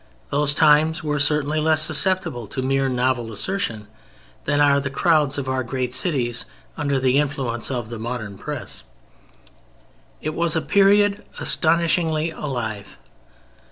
[0.31, 3.87] Those times were certainly less susceptible to mere novel assertion
[4.45, 8.83] than are the crowds of our great cities under the influence of the modern press.
[10.19, 12.97] It was a period astonishingly alive.